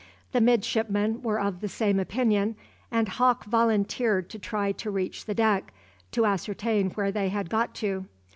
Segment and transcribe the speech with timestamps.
[0.31, 2.55] The midshipmen were of the same opinion,
[2.89, 5.71] and Hawke volunteered to try to reach the deck,
[6.13, 8.07] to ascertain where they had got to.